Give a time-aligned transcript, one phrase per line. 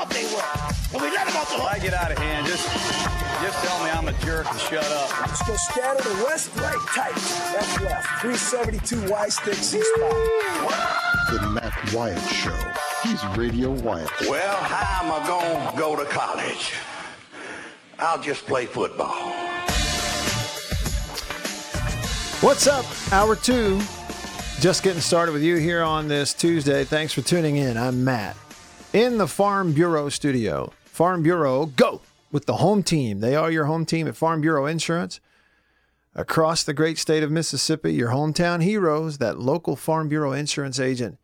[0.00, 0.94] thought they were.
[0.94, 2.46] And we let them off the I get out of hand.
[2.46, 2.64] Just,
[3.42, 5.20] just tell me I'm a jerk and shut up.
[5.20, 7.14] Let's go scatter the west, right, tight.
[7.14, 8.06] That's left.
[8.20, 10.12] 372 Y stick, C spot.
[11.30, 12.56] The Matt Wyatt Show.
[13.02, 14.10] He's Radio Wyatt.
[14.28, 16.72] Well, how am I going to go to college?
[17.98, 19.14] I'll just play football.
[22.40, 22.86] What's up?
[23.12, 23.80] Hour two.
[24.60, 26.84] Just getting started with you here on this Tuesday.
[26.84, 27.76] Thanks for tuning in.
[27.76, 28.36] I'm Matt
[28.92, 30.72] in the Farm Bureau studio.
[30.84, 32.00] Farm Bureau, go
[32.32, 33.20] with the home team.
[33.20, 35.20] They are your home team at Farm Bureau Insurance.
[36.14, 41.18] Across the great state of Mississippi, your hometown heroes, that local Farm Bureau insurance agent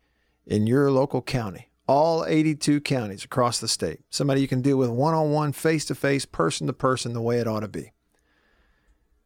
[0.45, 1.69] in your local county.
[1.87, 3.99] All 82 counties across the state.
[4.09, 7.21] Somebody you can deal with one on one, face to face, person to person, the
[7.21, 7.91] way it ought to be.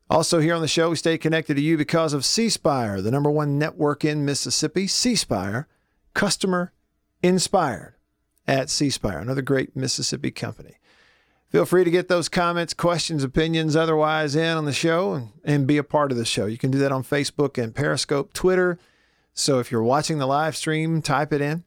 [0.09, 3.11] Also, here on the show, we stay connected to you because of C Spire, the
[3.11, 4.87] number one network in Mississippi.
[4.87, 5.67] C Spire,
[6.13, 6.73] customer
[7.21, 7.95] inspired
[8.47, 10.77] at C Spire, another great Mississippi company.
[11.49, 15.67] Feel free to get those comments, questions, opinions, otherwise in on the show and, and
[15.67, 16.45] be a part of the show.
[16.45, 18.79] You can do that on Facebook and Periscope, Twitter.
[19.33, 21.65] So if you're watching the live stream, type it in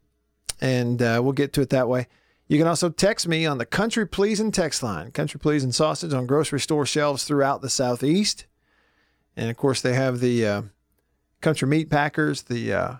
[0.60, 2.06] and uh, we'll get to it that way.
[2.46, 5.10] You can also text me on the Country Pleasing text line.
[5.10, 8.46] Country Pleasing sausage on grocery store shelves throughout the Southeast.
[9.36, 10.62] And of course, they have the uh,
[11.40, 12.94] Country Meat Packers, the uh,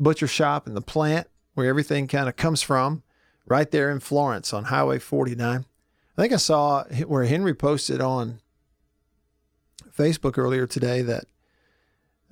[0.00, 3.02] butcher shop, and the plant where everything kind of comes from,
[3.46, 5.64] right there in Florence on Highway 49.
[6.18, 8.40] I think I saw where Henry posted on
[9.96, 11.24] Facebook earlier today that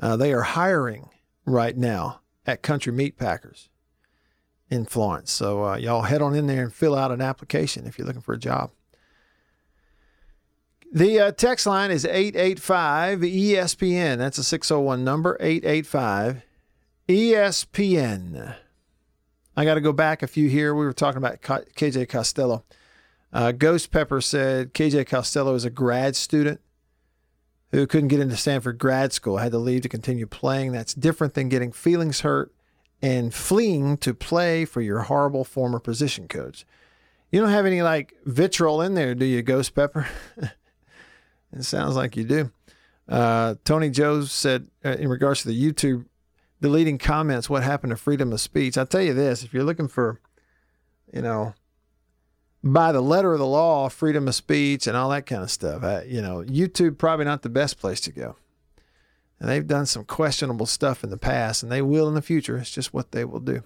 [0.00, 1.08] uh, they are hiring
[1.44, 3.68] right now at Country Meat Packers
[4.70, 5.30] in Florence.
[5.30, 8.22] So uh, y'all head on in there and fill out an application if you're looking
[8.22, 8.70] for a job.
[10.92, 14.18] The uh, text line is 885 ESPN.
[14.18, 16.42] That's a 601 number, 885
[17.08, 18.56] ESPN.
[19.56, 20.74] I got to go back a few here.
[20.74, 22.64] We were talking about KJ Costello.
[23.32, 26.60] Uh, Ghost Pepper said KJ Costello is a grad student
[27.72, 30.72] who couldn't get into Stanford grad school, had to leave to continue playing.
[30.72, 32.52] That's different than getting feelings hurt
[33.02, 36.64] and fleeing to play for your horrible former position coach.
[37.32, 40.06] You don't have any like vitriol in there, do you, Ghost Pepper?
[41.52, 42.52] it sounds like you do.
[43.08, 46.06] Uh, Tony Joe said, uh, in regards to the YouTube
[46.60, 48.78] deleting comments, what happened to freedom of speech?
[48.78, 50.20] I'll tell you this if you're looking for,
[51.12, 51.54] you know,
[52.62, 55.82] by the letter of the law, freedom of speech and all that kind of stuff,
[55.82, 58.36] uh, you know, YouTube probably not the best place to go.
[59.38, 62.56] And they've done some questionable stuff in the past, and they will in the future.
[62.56, 63.62] It's just what they will do.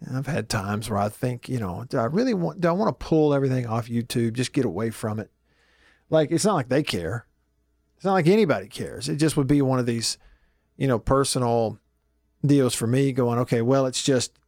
[0.00, 2.60] And I've had times where I think, you know, do I really want?
[2.60, 4.32] Do I want to pull everything off YouTube?
[4.32, 5.30] Just get away from it.
[6.10, 7.26] Like it's not like they care.
[7.96, 9.08] It's not like anybody cares.
[9.08, 10.18] It just would be one of these,
[10.76, 11.78] you know, personal
[12.44, 13.12] deals for me.
[13.12, 14.38] Going, okay, well, it's just,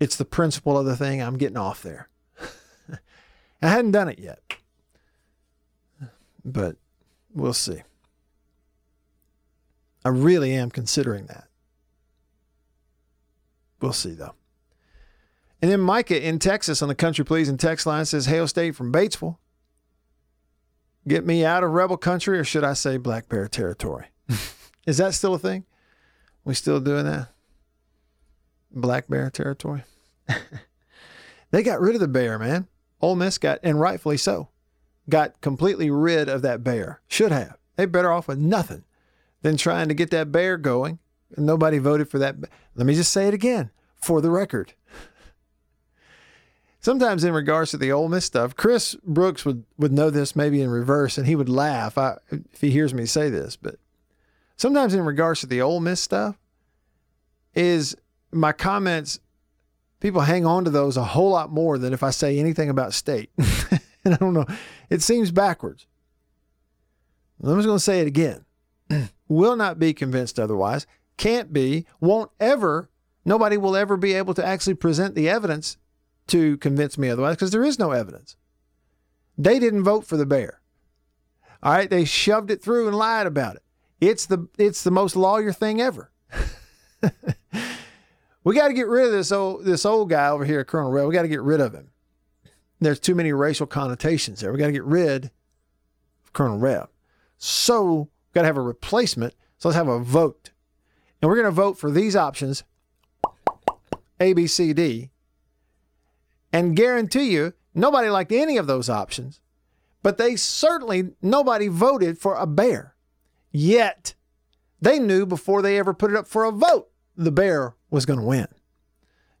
[0.00, 1.22] it's the principle of the thing.
[1.22, 2.08] I'm getting off there.
[3.62, 4.40] I hadn't done it yet,
[6.44, 6.76] but
[7.34, 7.82] we'll see.
[10.04, 11.48] I really am considering that.
[13.80, 14.34] We'll see, though.
[15.60, 18.92] And then Micah in Texas on the Country Pleasing text line says, Hail State from
[18.92, 19.36] Batesville.
[21.06, 24.06] Get me out of rebel country, or should I say black bear territory?
[24.86, 25.64] Is that still a thing?
[26.44, 27.28] We still doing that?
[28.70, 29.84] Black bear territory?
[31.50, 32.66] they got rid of the bear, man.
[33.00, 34.48] Ole Miss got, and rightfully so,
[35.08, 37.00] got completely rid of that bear.
[37.08, 37.58] Should have.
[37.76, 38.84] They better off with nothing
[39.42, 40.98] than trying to get that bear going.
[41.36, 42.36] And nobody voted for that.
[42.74, 44.74] Let me just say it again for the record.
[46.80, 50.60] Sometimes, in regards to the Ole Miss stuff, Chris Brooks would, would know this maybe
[50.60, 53.56] in reverse, and he would laugh I, if he hears me say this.
[53.56, 53.76] But
[54.62, 56.38] sometimes, in regards to the Ole Miss stuff,
[57.52, 57.96] is
[58.30, 59.18] my comments,
[59.98, 62.94] people hang on to those a whole lot more than if I say anything about
[62.94, 63.30] state.
[64.04, 64.46] and I don't know,
[64.88, 65.86] it seems backwards.
[67.42, 68.44] I'm just going to say it again
[69.28, 70.86] will not be convinced otherwise,
[71.16, 72.88] can't be, won't ever,
[73.24, 75.76] nobody will ever be able to actually present the evidence
[76.28, 78.36] to convince me otherwise because there is no evidence.
[79.36, 80.60] They didn't vote for the bear.
[81.64, 83.62] All right, they shoved it through and lied about it.
[84.02, 86.10] It's the it's the most lawyer thing ever.
[88.44, 91.06] We got to get rid of this old this old guy over here, Colonel Reb.
[91.06, 91.90] We got to get rid of him.
[92.80, 94.52] There's too many racial connotations there.
[94.52, 95.26] We got to get rid
[96.24, 96.88] of Colonel Reb.
[97.38, 99.34] So we got to have a replacement.
[99.58, 100.50] So let's have a vote,
[101.20, 102.64] and we're going to vote for these options:
[104.18, 105.10] A, B, C, D.
[106.52, 109.40] And guarantee you, nobody liked any of those options,
[110.02, 112.91] but they certainly nobody voted for a bear.
[113.52, 114.14] Yet
[114.80, 118.18] they knew before they ever put it up for a vote the bear was going
[118.18, 118.48] to win.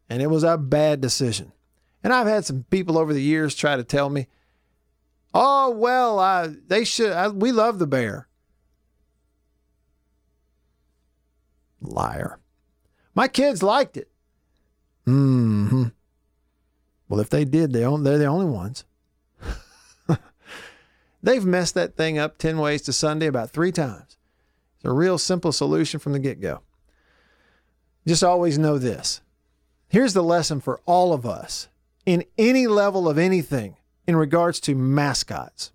[0.08, 1.52] And it was a bad decision.
[2.04, 4.26] And I've had some people over the years try to tell me,
[5.32, 7.12] "Oh well, I, they should.
[7.12, 8.28] I, we love the bear."
[11.80, 12.38] Liar.
[13.14, 14.10] My kids liked it.
[15.04, 15.84] Hmm.
[17.08, 18.84] Well, if they did, they they're the only ones.
[21.22, 24.16] They've messed that thing up 10 ways to Sunday about three times.
[24.76, 26.60] It's a real simple solution from the get go.
[28.06, 29.20] Just always know this.
[29.88, 31.68] Here's the lesson for all of us
[32.04, 33.76] in any level of anything
[34.06, 35.70] in regards to mascots.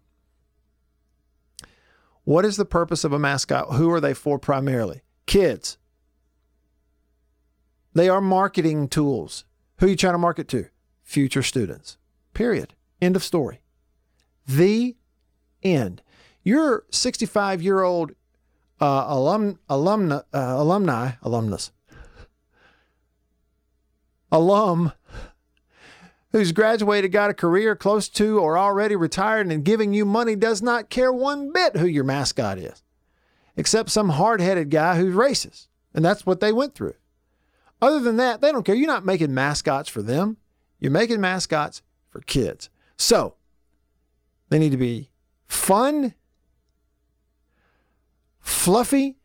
[2.26, 3.76] What is the purpose of a mascot?
[3.76, 5.02] Who are they for primarily?
[5.28, 5.78] Kids.
[7.94, 9.46] They are marketing tools.
[9.78, 10.66] Who are you trying to market to?
[11.04, 11.98] Future students.
[12.34, 12.74] Period.
[13.02, 13.62] End of story.
[14.46, 14.98] The
[15.64, 16.02] end.
[16.44, 18.12] Your 65 year old
[18.80, 21.72] uh, alum, alumna, uh, alumni, alumnus,
[24.32, 24.94] alum
[26.32, 30.62] who's graduated, got a career close to or already retired and giving you money does
[30.62, 32.84] not care one bit who your mascot is,
[33.56, 35.68] except some hard headed guy who's racist.
[35.94, 36.94] And that's what they went through.
[37.82, 38.76] Other than that, they don't care.
[38.76, 40.38] You're not making mascots for them,
[40.80, 42.70] you're making mascots for kids.
[42.98, 43.36] So
[44.50, 45.10] they need to be
[45.48, 46.14] fun,
[48.40, 49.18] fluffy,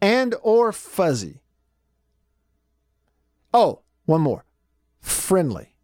[0.00, 1.42] and or fuzzy.
[3.52, 4.44] Oh, one more.
[5.00, 5.74] Friendly.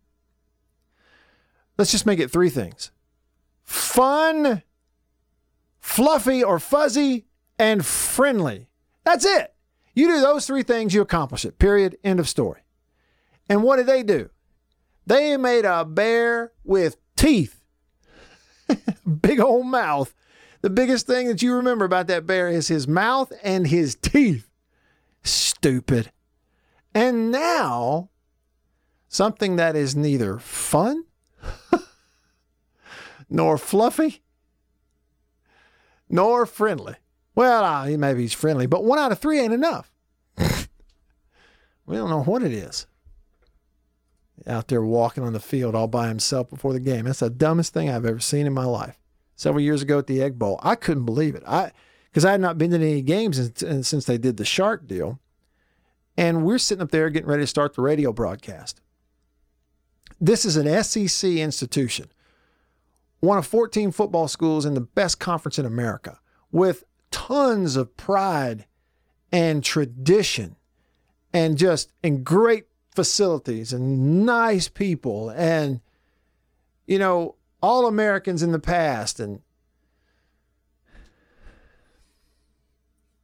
[1.78, 2.90] Let's just make it three things.
[3.62, 4.62] Fun,
[5.80, 7.26] fluffy or fuzzy,
[7.58, 8.68] and friendly.
[9.04, 9.54] That's it.
[9.94, 11.58] You do those three things, you accomplish it.
[11.58, 11.96] Period.
[12.04, 12.60] End of story.
[13.48, 14.30] And what did they do?
[15.06, 17.55] They made a bear with teeth.
[19.20, 20.14] Big old mouth.
[20.62, 24.48] The biggest thing that you remember about that bear is his mouth and his teeth.
[25.22, 26.10] Stupid.
[26.94, 28.10] And now,
[29.08, 31.04] something that is neither fun
[33.30, 34.22] nor fluffy
[36.08, 36.94] nor friendly.
[37.34, 39.92] Well, uh, maybe he's friendly, but one out of three ain't enough.
[41.86, 42.86] we don't know what it is.
[44.46, 47.06] Out there walking on the field all by himself before the game.
[47.06, 48.96] That's the dumbest thing I've ever seen in my life.
[49.34, 51.42] Several years ago at the Egg Bowl, I couldn't believe it.
[51.46, 51.72] I
[52.16, 54.86] because I had not been to any games since, uh, since they did the shark
[54.86, 55.20] deal,
[56.16, 58.80] and we're sitting up there getting ready to start the radio broadcast.
[60.18, 62.10] This is an SEC institution,
[63.20, 66.18] one of 14 football schools in the best conference in America,
[66.50, 68.64] with tons of pride
[69.30, 70.56] and tradition
[71.34, 72.64] and just and great
[72.96, 75.80] facilities and nice people and
[76.86, 79.40] you know all Americans in the past and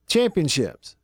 [0.06, 0.96] championships.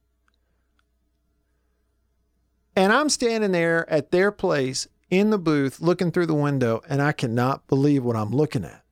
[2.76, 7.00] And I'm standing there at their place in the booth looking through the window and
[7.02, 8.84] I cannot believe what I'm looking at.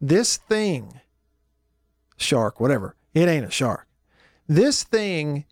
[0.00, 1.00] This thing
[2.16, 2.96] shark, whatever.
[3.14, 3.86] It ain't a shark.
[4.46, 5.44] This thing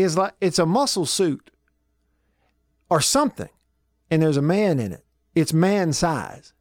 [0.00, 1.50] is like it's a muscle suit
[2.88, 3.48] or something,
[4.10, 5.04] and there's a man in it.
[5.34, 6.52] It's man size.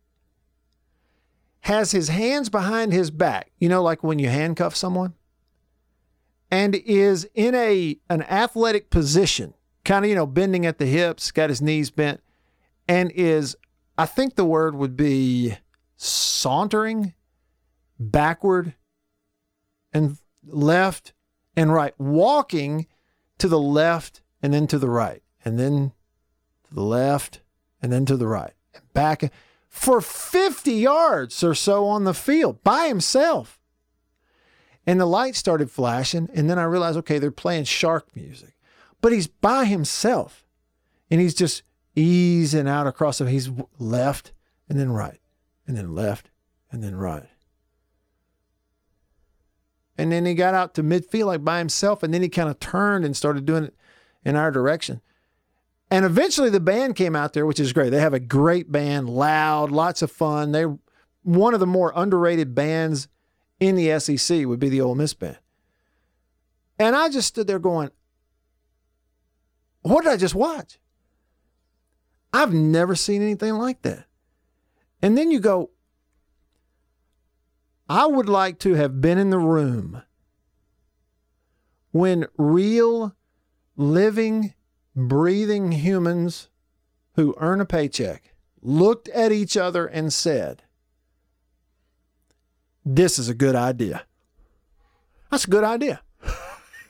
[1.61, 5.13] Has his hands behind his back, you know, like when you handcuff someone,
[6.51, 11.31] and is in a an athletic position, kind of you know bending at the hips,
[11.31, 12.21] got his knees bent,
[12.87, 13.55] and is
[13.97, 15.57] I think the word would be
[15.95, 17.13] sauntering
[17.99, 18.75] backward
[19.93, 21.13] and left
[21.55, 22.87] and right, walking
[23.37, 25.91] to the left and then to the right, and then
[26.67, 27.41] to the left
[27.81, 29.31] and then to the right, and back
[29.69, 33.59] for 50 yards or so on the field by himself.
[34.87, 38.53] And the lights started flashing, and then I realized, okay, they're playing shark music,
[39.01, 40.45] but he's by himself,
[41.09, 41.63] and he's just
[41.95, 43.17] easing out across.
[43.17, 43.49] So he's
[43.79, 44.31] left
[44.69, 45.19] and then right,
[45.67, 46.29] and then left
[46.71, 47.29] and then right.
[49.97, 52.59] And then he got out to midfield like by himself, and then he kind of
[52.59, 53.75] turned and started doing it
[54.23, 55.01] in our direction.
[55.89, 57.91] And eventually the band came out there, which is great.
[57.91, 60.51] They have a great band, loud, lots of fun.
[60.51, 60.77] They're
[61.23, 63.07] one of the more underrated bands
[63.59, 65.39] in the SEC would be the Ole Miss band.
[66.77, 67.89] And I just stood there going,
[69.81, 70.79] what did I just watch?
[72.33, 74.05] I've never seen anything like that.
[75.01, 75.69] And then you go,
[77.87, 80.01] I would like to have been in the room
[81.91, 83.15] when real,
[83.77, 84.53] living,
[84.95, 86.49] breathing humans
[87.13, 90.63] who earn a paycheck looked at each other and said,
[92.83, 94.05] This is a good idea.
[95.29, 96.01] That's a good idea.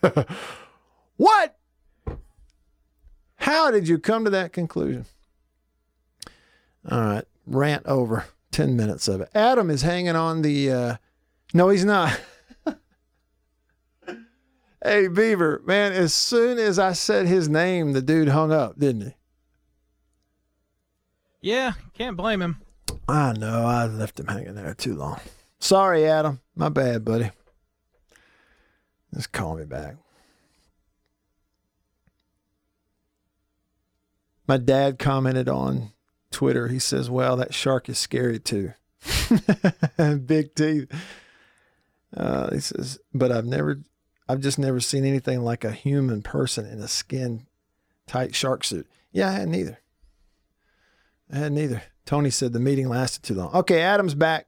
[1.17, 1.57] what?
[3.35, 5.05] How did you come to that conclusion?
[6.89, 8.25] All right, rant over.
[8.55, 9.29] 10 minutes of it.
[9.35, 10.71] Adam is hanging on the.
[10.71, 10.95] Uh,
[11.53, 12.17] no, he's not.
[14.81, 19.01] hey, Beaver, man, as soon as I said his name, the dude hung up, didn't
[19.01, 19.13] he?
[21.41, 22.61] Yeah, can't blame him.
[23.09, 23.65] I know.
[23.65, 25.19] I left him hanging there too long.
[25.59, 26.39] Sorry, Adam.
[26.55, 27.31] My bad, buddy.
[29.13, 29.97] Just call me back.
[34.47, 35.91] My dad commented on
[36.35, 36.67] Twitter.
[36.67, 38.73] He says, "Well, that shark is scary too.
[40.25, 40.91] Big teeth."
[42.15, 43.79] Uh, he says, "But I've never,
[44.27, 47.47] I've just never seen anything like a human person in a skin
[48.05, 49.79] tight shark suit." Yeah, I hadn't either.
[51.31, 51.83] I hadn't either.
[52.05, 53.53] Tony said the meeting lasted too long.
[53.55, 54.47] Okay, Adam's back.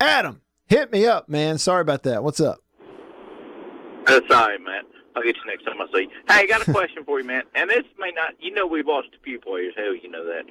[0.00, 1.58] Adam, hit me up, man.
[1.58, 2.22] Sorry about that.
[2.22, 2.60] What's up?
[4.08, 4.84] All right, man.
[5.16, 6.10] I'll get you next time I see you.
[6.28, 7.42] Hey, I got a question for you, man.
[7.56, 9.74] And this may not, you know, we've lost a few players.
[9.76, 10.44] Hell, you know that.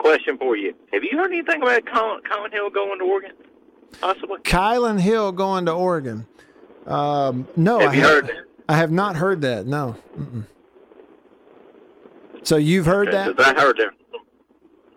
[0.00, 3.32] Question for you: Have you heard anything about Colin, Colin Hill going to Oregon?
[4.00, 4.38] Possibly.
[4.40, 6.26] Kylin Hill going to Oregon.
[6.86, 8.44] Um, no, Have I you have, heard that?
[8.68, 9.66] I have not heard that.
[9.66, 9.96] No.
[10.18, 10.44] Mm-mm.
[12.44, 13.56] So you've heard Okay, that?
[13.56, 13.90] I heard that.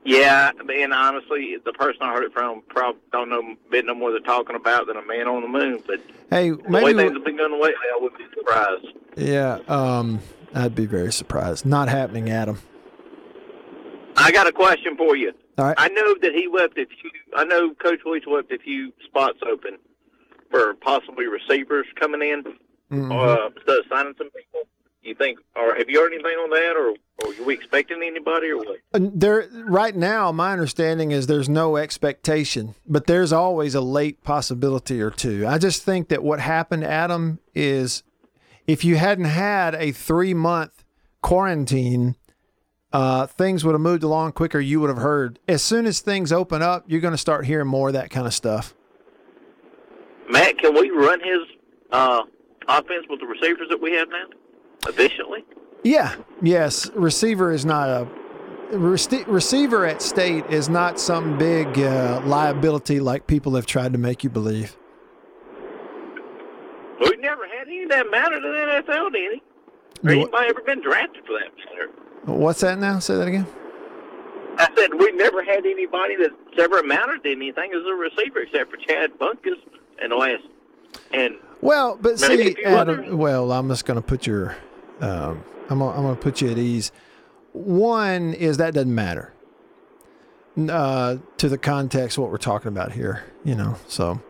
[0.05, 4.12] Yeah, and honestly, the person I heard it from probably don't know bit no more
[4.12, 5.81] they're talking about than a man on the moon.
[5.86, 6.98] But Hey, the way maybe.
[7.00, 8.88] things have been going lately, I wouldn't be surprised.
[9.17, 9.60] Yeah.
[9.67, 10.19] Um,
[10.55, 11.65] I'd be very surprised.
[11.65, 12.60] Not happening, Adam.
[14.24, 15.34] I got a question for you.
[15.58, 15.75] All right.
[15.77, 17.12] I know that he left a few.
[17.36, 19.77] I know Coach Leach left a few spots open
[20.50, 22.44] for possibly receivers coming in,
[22.92, 23.12] Mhm.
[23.12, 23.50] uh,
[23.89, 24.62] signing some people.
[25.01, 26.89] You think, or have you heard anything on that, or,
[27.25, 28.77] or are we expecting anybody, or what?
[28.94, 35.01] There, right now, my understanding is there's no expectation, but there's always a late possibility
[35.01, 35.46] or two.
[35.46, 38.03] I just think that what happened, Adam, is
[38.65, 40.86] if you hadn't had a three month
[41.22, 42.15] quarantine,
[42.93, 44.59] uh, things would have moved along quicker.
[44.59, 45.39] You would have heard.
[45.47, 48.27] As soon as things open up, you're going to start hearing more of that kind
[48.27, 48.75] of stuff.
[50.29, 51.39] Matt, can we run his
[51.91, 52.21] uh,
[52.67, 54.25] offense with the receivers that we have now
[54.88, 55.43] efficiently?
[55.83, 56.15] Yeah.
[56.41, 56.89] Yes.
[56.91, 58.07] Receiver is not a
[58.71, 64.00] rece- receiver at state is not some big uh, liability like people have tried to
[64.00, 64.77] make you believe.
[67.00, 70.07] We've never had any of that matter in the NFL, did he?
[70.07, 71.89] Or anybody ever been drafted for that matter?
[72.25, 73.00] What's that now?
[73.00, 73.48] Say that again.
[74.58, 78.72] I said we've never had anybody that's ever amounted to anything as a receiver except
[78.72, 79.60] for Chad Bunkus
[80.01, 80.44] and the last.
[81.12, 83.18] And Well, but see, Adam.
[83.18, 84.56] Well, I'm just going to put your,
[85.01, 86.92] um, I'm gonna, I'm going to put you at ease.
[87.53, 89.34] One is that doesn't matter
[90.70, 93.77] uh, to the context of what we're talking about here, you know.
[93.88, 94.22] So,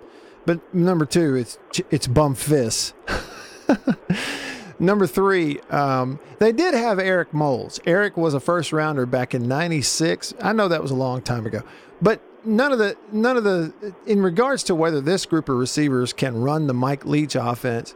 [0.46, 1.58] but number two, it's
[1.92, 2.94] it's Bumphis.
[4.80, 7.80] Number three, um, they did have Eric Moulds.
[7.86, 10.34] Eric was a first rounder back in '96.
[10.42, 11.62] I know that was a long time ago,
[12.01, 13.74] but none of the none of the
[14.06, 17.96] in regards to whether this group of receivers can run the Mike Leach offense,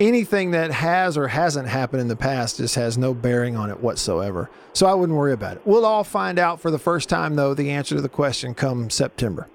[0.00, 3.80] anything that has or hasn't happened in the past just has no bearing on it
[3.80, 4.50] whatsoever.
[4.72, 5.62] So I wouldn't worry about it.
[5.64, 8.90] We'll all find out for the first time though the answer to the question come
[8.90, 9.48] September.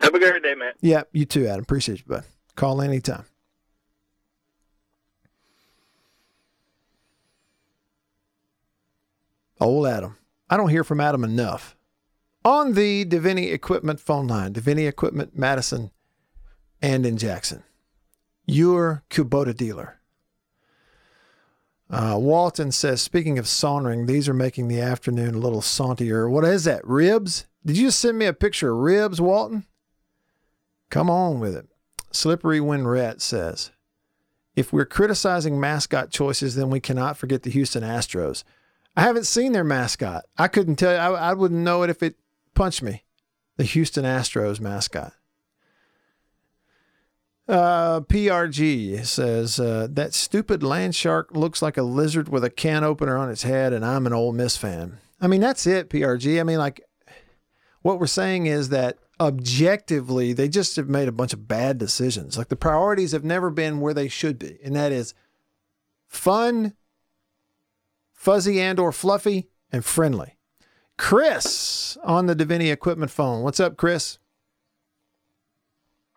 [0.00, 0.72] have a great day, man.
[0.80, 1.62] Yeah, you too, Adam.
[1.62, 2.24] Appreciate you, bud.
[2.56, 3.24] Call anytime.
[9.60, 10.16] Old Adam.
[10.48, 11.76] I don't hear from Adam enough.
[12.44, 15.90] On the Deviney Equipment phone line, Deviney Equipment, Madison,
[16.80, 17.62] and in Jackson.
[18.46, 20.00] Your Kubota dealer.
[21.90, 26.30] Uh, Walton says, speaking of sauntering, these are making the afternoon a little sauntier.
[26.30, 26.86] What is that?
[26.86, 27.46] Ribs?
[27.66, 29.66] Did you send me a picture of ribs, Walton?
[30.88, 31.68] Come on with it.
[32.12, 33.70] Slippery When Rat says,
[34.56, 38.44] if we're criticizing mascot choices, then we cannot forget the Houston Astros.
[39.00, 40.26] I haven't seen their mascot.
[40.36, 40.98] I couldn't tell you.
[40.98, 42.16] I, I wouldn't know it if it
[42.54, 43.04] punched me.
[43.56, 45.14] The Houston Astros mascot.
[47.48, 52.84] Uh, PRG says uh, that stupid land shark looks like a lizard with a can
[52.84, 54.98] opener on its head, and I'm an Ole Miss fan.
[55.18, 56.38] I mean, that's it, PRG.
[56.38, 56.82] I mean, like,
[57.80, 62.36] what we're saying is that objectively, they just have made a bunch of bad decisions.
[62.36, 65.14] Like the priorities have never been where they should be, and that is
[66.06, 66.74] fun
[68.20, 70.36] fuzzy and or fluffy, and friendly.
[70.98, 73.42] Chris on the Deviney equipment phone.
[73.42, 74.18] What's up, Chris?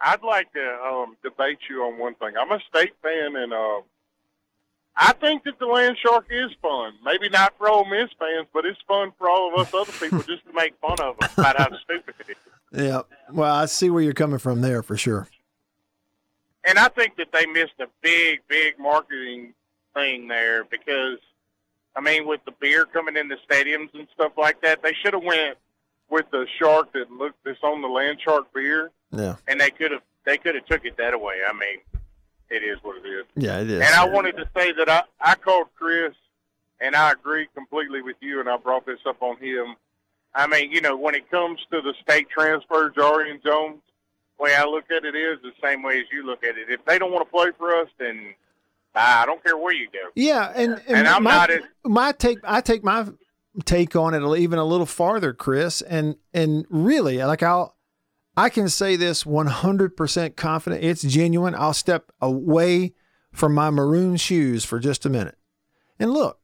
[0.01, 2.33] I'd like to um, debate you on one thing.
[2.37, 3.81] I'm a state fan, and uh,
[4.97, 6.95] I think that the Land Shark is fun.
[7.05, 10.21] Maybe not for Ole Miss fans, but it's fun for all of us other people
[10.27, 12.83] just to make fun of them about how stupid it is.
[12.85, 13.03] Yeah.
[13.31, 15.29] Well, I see where you're coming from there for sure.
[16.65, 19.53] And I think that they missed a big, big marketing
[19.93, 21.19] thing there because,
[21.95, 25.13] I mean, with the beer coming in the stadiums and stuff like that, they should
[25.13, 25.57] have went
[26.09, 29.35] with the shark that looked that's on the Land Shark beer, Yeah.
[29.47, 31.35] and they could have they could have took it that away.
[31.47, 31.79] I mean,
[32.49, 33.25] it is what it is.
[33.35, 33.81] Yeah, it is.
[33.81, 36.13] And I wanted to say that I, I called Chris,
[36.79, 39.75] and I agree completely with you, and I brought this up on him.
[40.33, 43.81] I mean, you know, when it comes to the state transfer, Jarian Jones,
[44.37, 46.69] the way I look at it is the same way as you look at it.
[46.69, 48.33] If they don't want to play for us, then
[48.95, 49.99] I don't care where you go.
[50.15, 52.39] Yeah, and and, And I'm my, not as- my take.
[52.43, 53.07] I take my
[53.65, 57.75] take on it even a little farther, Chris, and and really, like I'll,
[58.37, 60.83] I can say this one hundred percent confident.
[60.83, 61.55] It's genuine.
[61.55, 62.93] I'll step away
[63.31, 65.37] from my maroon shoes for just a minute,
[65.99, 66.39] and look.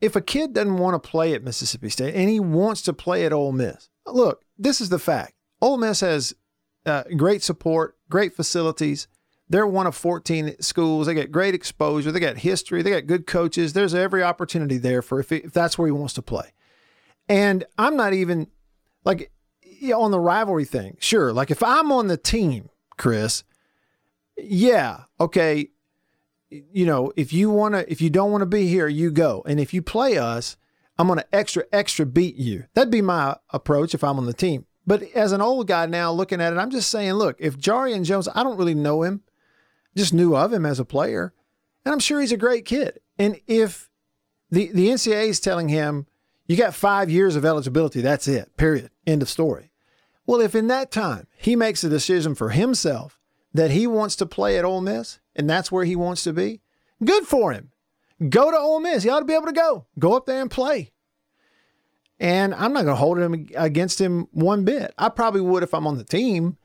[0.00, 3.24] If a kid doesn't want to play at Mississippi State and he wants to play
[3.24, 5.32] at Ole Miss, look, this is the fact.
[5.62, 6.34] Ole Miss has
[6.84, 9.08] uh, great support, great facilities.
[9.48, 11.06] They're one of 14 schools.
[11.06, 12.10] They get great exposure.
[12.10, 12.82] They got history.
[12.82, 13.72] They got good coaches.
[13.72, 16.52] There's every opportunity there for if, if that's where he wants to play.
[17.28, 18.48] And I'm not even
[19.04, 19.30] like
[19.62, 20.96] yeah, on the rivalry thing.
[20.98, 23.44] Sure, like if I'm on the team, Chris,
[24.36, 25.68] yeah, okay,
[26.50, 29.42] you know, if you want to if you don't want to be here, you go.
[29.46, 30.56] And if you play us,
[30.98, 32.64] I'm going to extra extra beat you.
[32.74, 34.66] That'd be my approach if I'm on the team.
[34.86, 38.04] But as an old guy now looking at it, I'm just saying, look, if Jarian
[38.04, 39.22] Jones, I don't really know him,
[39.96, 41.32] just knew of him as a player,
[41.84, 43.00] and I'm sure he's a great kid.
[43.18, 43.90] And if
[44.50, 46.06] the the NCAA is telling him
[46.46, 49.70] you got five years of eligibility, that's it, period, end of story.
[50.26, 53.18] Well, if in that time he makes a decision for himself
[53.52, 56.60] that he wants to play at Ole Miss and that's where he wants to be,
[57.04, 57.70] good for him.
[58.28, 59.02] Go to Ole Miss.
[59.02, 59.86] He ought to be able to go.
[59.98, 60.92] Go up there and play.
[62.20, 64.94] And I'm not going to hold him against him one bit.
[64.96, 66.56] I probably would if I'm on the team,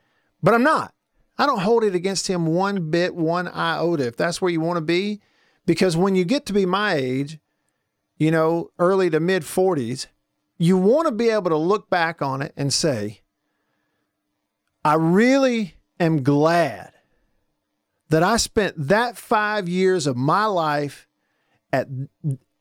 [0.44, 0.94] but I'm not.
[1.40, 4.76] I don't hold it against him one bit, one iota, if that's where you want
[4.76, 5.22] to be.
[5.66, 7.40] Because when you get to be my age,
[8.18, 10.08] you know, early to mid 40s,
[10.58, 13.22] you want to be able to look back on it and say,
[14.84, 16.92] I really am glad
[18.10, 21.08] that I spent that five years of my life
[21.72, 21.88] at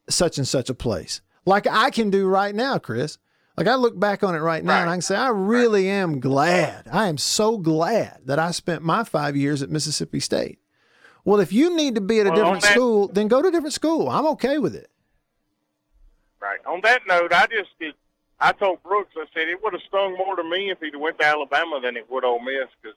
[0.08, 1.20] such and such a place.
[1.44, 3.18] Like I can do right now, Chris.
[3.58, 6.20] Like I look back on it right now and I can say, I really am
[6.20, 6.86] glad.
[6.92, 10.58] I am so glad that I spent my five years at Mississippi State.
[11.24, 13.48] Well, if you need to be at a Well, different that- school, then go to
[13.48, 14.08] a different school.
[14.08, 14.88] I'm okay with it.
[16.40, 16.60] Right.
[16.66, 17.94] On that note, I just did.
[18.40, 21.18] I told Brooks, I said it would have stung more to me if he'd went
[21.18, 22.68] to Alabama than it would Ole Miss.
[22.80, 22.96] Because,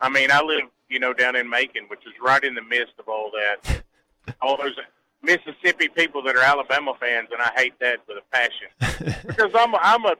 [0.00, 2.94] I mean, I live, you know, down in Macon, which is right in the midst
[2.98, 3.82] of all that.
[4.40, 4.76] all those
[5.22, 9.22] Mississippi people that are Alabama fans, and I hate that with a passion.
[9.26, 10.14] because I'm a, I'm a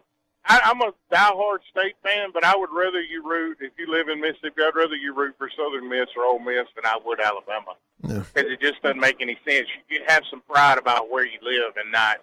[0.45, 4.09] I, I'm a diehard state fan, but I would rather you root if you live
[4.09, 4.63] in Mississippi.
[4.63, 8.23] I'd rather you root for Southern Miss or Ole Miss than I would Alabama Yeah.
[8.33, 9.69] because it just doesn't make any sense.
[9.91, 12.23] You have some pride about where you live and not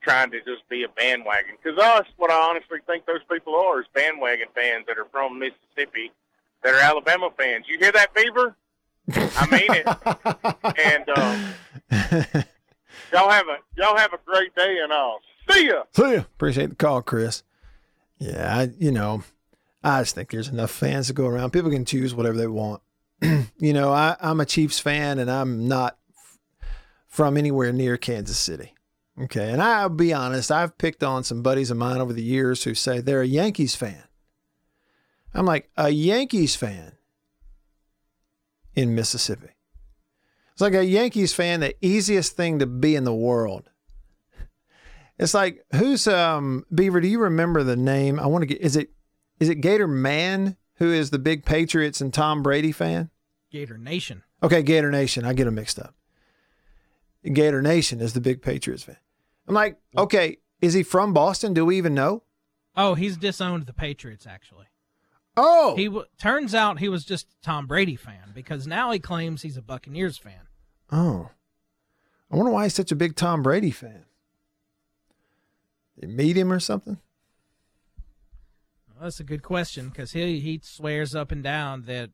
[0.00, 1.56] trying to just be a bandwagon.
[1.62, 5.38] Because us, what I honestly think those people are is bandwagon fans that are from
[5.38, 6.12] Mississippi
[6.62, 7.66] that are Alabama fans.
[7.68, 8.56] You hear that, Beaver?
[9.14, 9.86] I mean it.
[10.84, 11.54] and um,
[13.12, 15.20] y'all have a y'all have a great day, and I'll
[15.50, 15.82] see ya.
[15.92, 16.20] See ya.
[16.20, 17.42] Appreciate the call, Chris.
[18.18, 19.22] Yeah, I, you know,
[19.82, 21.52] I just think there's enough fans to go around.
[21.52, 22.82] People can choose whatever they want.
[23.20, 26.38] you know, I, I'm a Chiefs fan and I'm not f-
[27.08, 28.74] from anywhere near Kansas City.
[29.20, 29.50] Okay.
[29.50, 32.74] And I'll be honest, I've picked on some buddies of mine over the years who
[32.74, 34.04] say they're a Yankees fan.
[35.32, 36.92] I'm like, a Yankees fan
[38.74, 39.50] in Mississippi.
[40.56, 43.68] It's like a Yankees fan, the easiest thing to be in the world.
[45.18, 47.02] It's like who's um Beaver?
[47.02, 48.18] Do you remember the name?
[48.18, 48.62] I want to get.
[48.62, 48.88] Is it
[49.38, 53.10] is it Gator Man who is the big Patriots and Tom Brady fan?
[53.50, 54.22] Gator Nation.
[54.42, 55.26] Okay, Gator Nation.
[55.26, 55.94] I get them mixed up.
[57.22, 58.96] Gator Nation is the big Patriots fan.
[59.46, 61.52] I'm like, okay, is he from Boston?
[61.52, 62.22] Do we even know?
[62.76, 64.66] Oh, he's disowned the Patriots actually.
[65.38, 68.98] Oh, He w- turns out he was just a Tom Brady fan because now he
[68.98, 70.45] claims he's a Buccaneers fan.
[70.92, 71.30] Oh,
[72.30, 74.04] I wonder why he's such a big Tom Brady fan.
[76.00, 76.98] You meet him or something?
[78.88, 82.10] Well, that's a good question because he he swears up and down that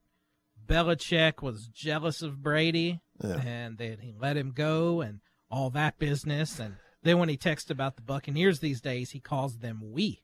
[0.67, 3.41] Belichick was jealous of Brady Yeah.
[3.45, 6.59] and that he let him go and all that business.
[6.61, 10.23] And then when he texts about the Buccaneers these days, he calls them we.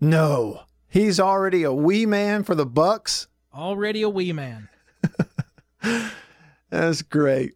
[0.00, 3.28] No, he's already a wee man for the Bucks.
[3.54, 4.68] Already a wee man.
[6.70, 7.54] That's great.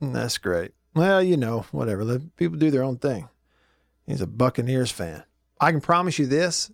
[0.00, 0.12] Hmm.
[0.12, 0.72] That's great.
[0.94, 2.04] Well, you know, whatever.
[2.04, 3.28] Let people do their own thing.
[4.06, 5.22] He's a Buccaneers fan.
[5.60, 6.70] I can promise you this.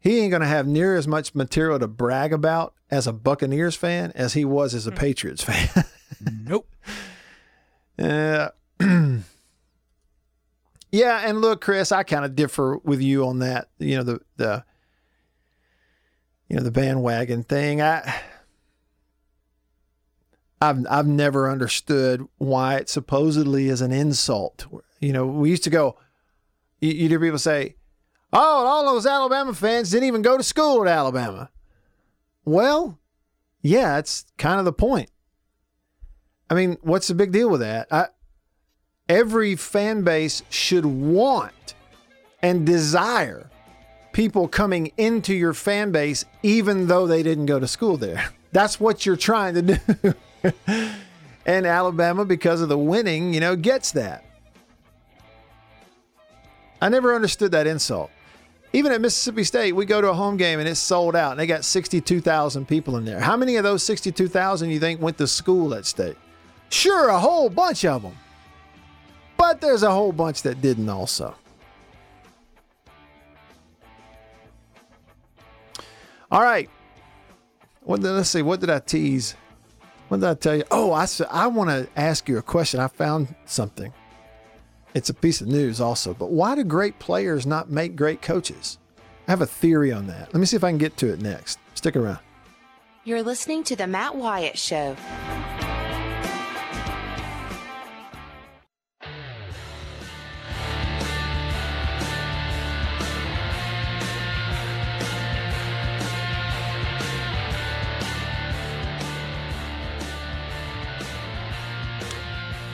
[0.00, 3.76] He ain't going to have near as much material to brag about as a Buccaneers
[3.76, 4.96] fan as he was as a hmm.
[4.96, 5.84] Patriots fan.
[6.44, 6.66] nope.
[7.96, 8.48] Yeah.
[8.80, 9.22] yeah,
[11.28, 13.68] and look, Chris, I kind of differ with you on that.
[13.78, 14.64] You know, the the
[16.48, 17.80] you know, the bandwagon thing.
[17.80, 18.20] I
[20.60, 24.66] I've I've never understood why it supposedly is an insult.
[25.00, 25.96] You know, we used to go
[26.80, 27.76] you, you hear people say,
[28.32, 31.50] "Oh, all those Alabama fans didn't even go to school at Alabama."
[32.44, 32.98] Well,
[33.62, 35.10] yeah, it's kind of the point.
[36.48, 37.86] I mean, what's the big deal with that?
[37.92, 38.08] I,
[39.08, 41.74] every fan base should want
[42.42, 43.50] and desire
[44.12, 48.30] people coming into your fan base, even though they didn't go to school there.
[48.52, 50.14] That's what you're trying to do.
[51.46, 54.24] and Alabama, because of the winning, you know, gets that.
[56.80, 58.10] I never understood that insult.
[58.72, 61.40] Even at Mississippi State, we go to a home game and it's sold out, and
[61.40, 63.20] they got 62,000 people in there.
[63.20, 66.16] How many of those 62,000 you think went to school at State?
[66.68, 68.16] Sure, a whole bunch of them.
[69.36, 71.34] But there's a whole bunch that didn't also.
[76.30, 76.70] All right.
[77.80, 78.42] What did, let's see.
[78.42, 79.34] What did I tease?
[80.10, 80.64] What did I tell you?
[80.72, 82.80] Oh, I said I want to ask you a question.
[82.80, 83.92] I found something.
[84.92, 86.14] It's a piece of news also.
[86.14, 88.78] But why do great players not make great coaches?
[89.28, 90.34] I have a theory on that.
[90.34, 91.60] Let me see if I can get to it next.
[91.74, 92.18] Stick around.
[93.04, 94.96] You're listening to the Matt Wyatt Show.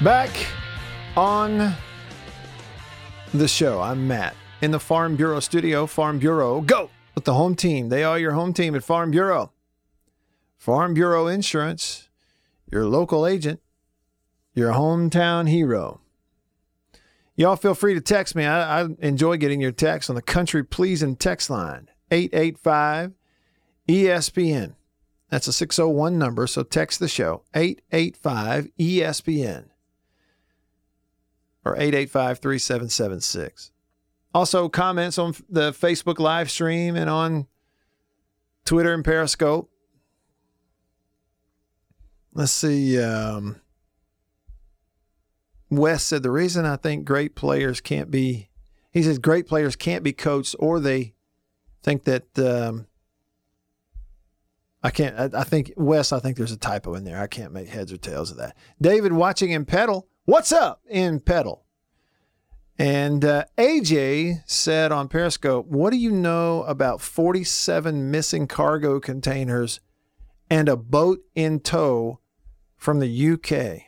[0.03, 0.31] Back
[1.17, 1.73] on
[3.33, 5.87] the show, I'm Matt in the Farm Bureau studio.
[5.87, 7.89] Farm Bureau, go with the home team.
[7.89, 9.53] They are your home team at Farm Bureau.
[10.59, 12.11] Farm Bureau Insurance,
[12.71, 13.61] your local agent,
[14.53, 16.03] your hometown hero.
[17.35, 18.45] Y'all feel free to text me.
[18.45, 23.13] I, I enjoy getting your texts on the country pleasing text line 885
[23.89, 24.75] ESPN.
[25.31, 29.71] That's a 601 number, so text the show 885 ESPN
[31.67, 33.73] or 885 3776.
[34.33, 37.47] Also, comments on the Facebook live stream and on
[38.65, 39.71] Twitter and Periscope.
[42.35, 43.03] Let's see.
[43.03, 43.61] Um,
[45.71, 48.49] Wes said the reason I think great players can't be,
[48.93, 51.15] he says great players can't be coached, or they
[51.83, 52.87] think that um,
[54.83, 55.19] I can't.
[55.19, 56.13] I, I think Wes.
[56.13, 57.21] I think there's a typo in there.
[57.21, 58.57] I can't make heads or tails of that.
[58.81, 60.07] David watching in Petal.
[60.27, 61.65] What's up in Petal?
[62.77, 69.79] And uh, AJ said on Periscope, What do you know about 47 missing cargo containers
[70.51, 72.19] and a boat in tow
[72.77, 73.83] from the UK?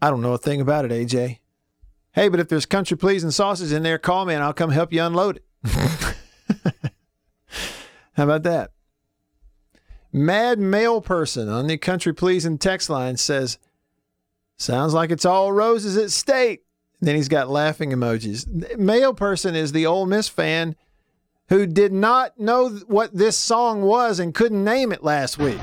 [0.00, 1.40] I don't know a thing about it, AJ.
[2.12, 4.94] Hey, but if there's country pleasing sausage in there, call me and I'll come help
[4.94, 5.44] you unload it.
[8.14, 8.73] How about that?
[10.16, 13.58] Mad male person on the country pleasing text line says,
[14.56, 16.62] Sounds like it's all roses at state.
[17.00, 18.78] then he's got laughing emojis.
[18.78, 20.76] Male person is the Ole Miss fan
[21.48, 25.58] who did not know what this song was and couldn't name it last week.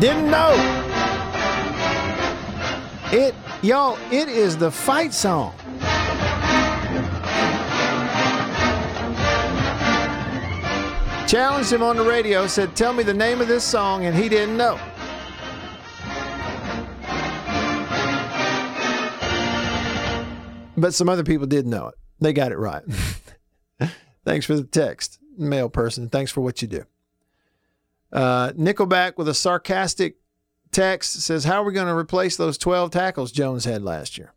[0.00, 0.54] Didn't know.
[3.12, 5.54] It, y'all, it is the fight song.
[11.26, 14.30] Challenged him on the radio, said, Tell me the name of this song, and he
[14.30, 14.80] didn't know.
[20.76, 21.94] But some other people did know it.
[22.20, 22.82] They got it right.
[24.24, 26.08] Thanks for the text, male person.
[26.08, 26.84] Thanks for what you do.
[28.12, 30.16] Uh, Nickelback with a sarcastic
[30.72, 34.32] text says, How are we going to replace those 12 tackles Jones had last year?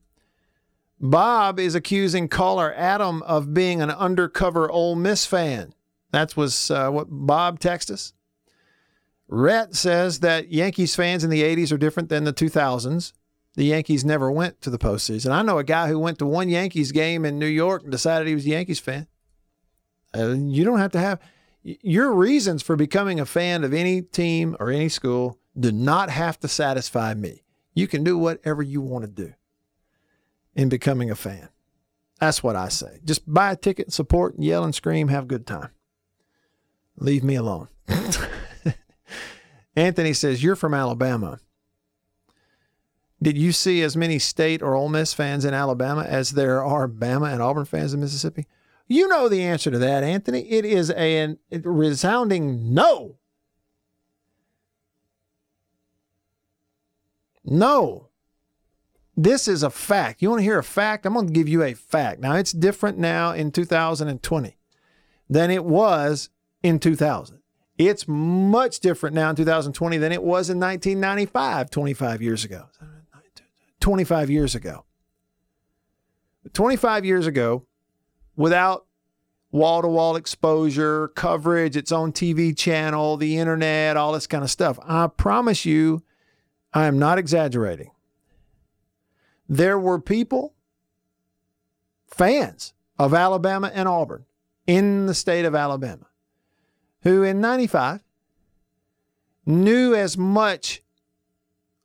[1.00, 5.74] Bob is accusing caller Adam of being an undercover Ole Miss fan.
[6.12, 8.13] That was uh, what Bob texted us.
[9.28, 13.13] Rhett says that Yankees fans in the 80s are different than the 2000s.
[13.56, 15.32] the Yankees never went to the postseason.
[15.32, 18.28] I know a guy who went to one Yankees game in New York and decided
[18.28, 19.08] he was a Yankees fan.
[20.15, 21.20] Uh, you don't have to have
[21.63, 26.40] your reasons for becoming a fan of any team or any school do not have
[26.40, 27.44] to satisfy me.
[27.74, 29.34] You can do whatever you want to do
[30.56, 31.50] in becoming a fan.
[32.20, 33.00] That's what I say.
[33.04, 35.70] Just buy a ticket, support, yell and scream, have a good time.
[36.98, 37.68] Leave me alone.
[39.76, 41.40] Anthony says, You're from Alabama.
[43.24, 46.88] Did you see as many state or Ole Miss fans in Alabama as there are
[46.88, 48.48] Bama and Auburn fans in Mississippi?
[48.88, 50.42] You know the answer to that, Anthony.
[50.42, 53.18] It is a, a resounding no.
[57.44, 58.10] No.
[59.18, 60.22] This is a fact.
[60.22, 61.06] You want to hear a fact?
[61.06, 62.22] I'm going to give you a fact.
[62.22, 64.58] Now, it's different now in 2020
[65.30, 66.30] than it was
[66.64, 67.40] in 2000.
[67.78, 72.66] It's much different now in 2020 than it was in 1995, 25 years ago.
[73.80, 74.86] 25 years ago.
[76.54, 77.66] 25 years ago,
[78.36, 78.86] without
[79.52, 84.50] wall to wall exposure, coverage, its own TV channel, the internet, all this kind of
[84.50, 86.04] stuff, I promise you,
[86.74, 87.92] I am not exaggerating.
[89.48, 90.54] There were people,
[92.08, 94.26] fans of Alabama and Auburn
[94.68, 96.08] in the state of Alabama,
[97.02, 98.02] who in 95
[99.46, 100.82] knew as much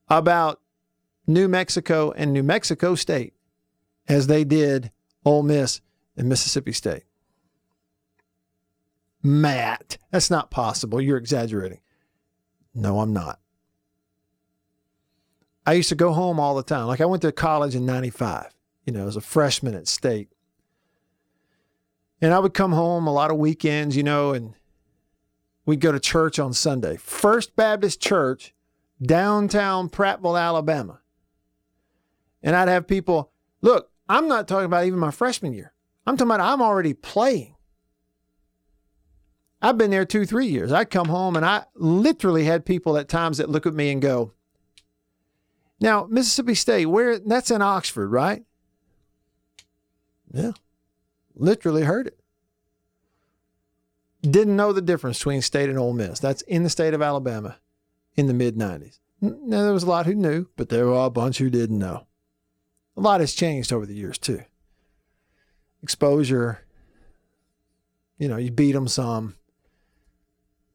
[0.08, 0.60] about
[1.26, 3.34] New Mexico and New Mexico State
[4.08, 4.92] as they did
[5.24, 5.80] Ole Miss
[6.16, 7.02] and Mississippi State.
[9.22, 11.00] Matt, that's not possible.
[11.00, 11.80] You're exaggerating.
[12.74, 13.40] No, I'm not.
[15.66, 16.86] I used to go home all the time.
[16.86, 20.28] Like I went to college in 95, you know, as a freshman at state.
[22.22, 24.54] And I would come home a lot of weekends, you know, and
[25.66, 26.96] we'd go to church on Sunday.
[26.96, 28.54] First Baptist Church,
[29.02, 31.00] downtown Prattville, Alabama.
[32.42, 35.72] And I'd have people, look, I'm not talking about even my freshman year.
[36.06, 37.56] I'm talking about I'm already playing.
[39.60, 40.70] I've been there two, three years.
[40.70, 44.00] I come home and I literally had people at times that look at me and
[44.00, 44.32] go,
[45.80, 48.42] now, Mississippi State, where that's in Oxford, right?
[50.32, 50.52] Yeah.
[51.34, 52.18] Literally heard it.
[54.22, 56.18] Didn't know the difference between state and Ole Miss.
[56.18, 57.58] That's in the state of Alabama
[58.14, 58.98] in the mid 90s.
[59.20, 62.06] Now, there was a lot who knew, but there were a bunch who didn't know.
[62.96, 64.42] A lot has changed over the years, too.
[65.82, 66.66] Exposure,
[68.18, 69.36] you know, you beat them some,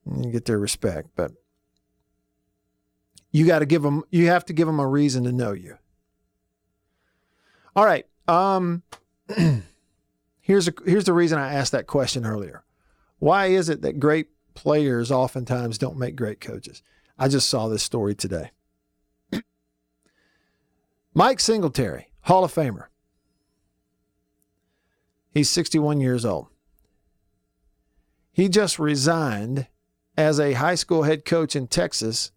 [0.05, 1.09] and you get their respect.
[1.15, 1.31] But
[3.32, 5.78] you got to give them you have to give them a reason to know you.
[7.76, 8.84] All right um
[10.41, 12.63] here's a, here's the reason i asked that question earlier.
[13.20, 16.82] Why is it that great players oftentimes don't make great coaches?
[17.17, 18.52] I just saw this story today.
[21.13, 22.86] Mike singletary hall of famer.
[25.30, 26.48] He's 61 years old.
[28.32, 29.67] He just resigned
[30.17, 32.32] as a high school head coach in texas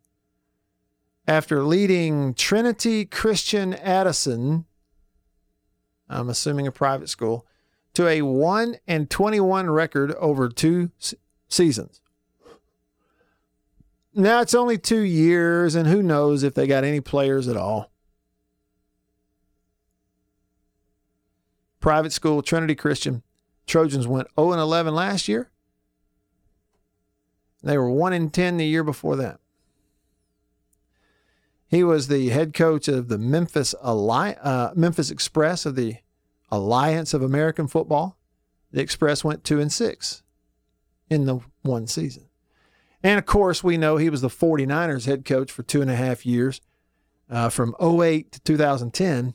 [1.27, 4.67] after leading Trinity Christian Addison,
[6.09, 7.47] I'm assuming a private school,
[7.95, 10.91] to a 1 and 21 record over two
[11.49, 12.01] seasons.
[14.13, 17.91] Now it's only two years, and who knows if they got any players at all.
[21.81, 23.23] Private school, Trinity Christian.
[23.67, 25.51] Trojans went 0 and 11 last year.
[27.63, 29.41] They were 1 and 10 the year before that.
[31.68, 35.96] He was the head coach of the Memphis Alli- uh, Memphis Express of the
[36.50, 38.18] Alliance of American Football.
[38.70, 40.22] The Express went two and six
[41.11, 42.29] in the one season.
[43.03, 45.96] And of course, we know he was the 49ers head coach for two and a
[45.96, 46.61] half years.
[47.29, 49.35] Uh, from 08 to 2010,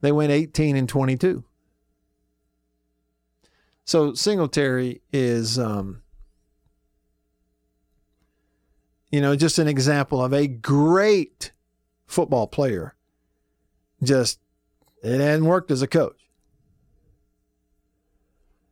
[0.00, 1.44] they went 18 and 22.
[3.84, 6.02] So Singletary is um,
[9.12, 11.52] you know, just an example of a great
[12.06, 12.96] football player.
[14.02, 14.40] Just,
[15.04, 16.28] it hadn't worked as a coach.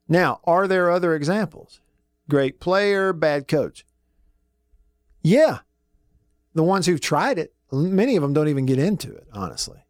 [0.09, 1.81] Now, are there other examples?
[2.29, 3.85] Great player, bad coach.
[5.23, 5.59] Yeah.
[6.55, 9.85] The ones who've tried it, many of them don't even get into it, honestly.